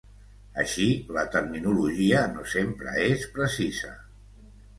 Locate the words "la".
1.17-1.25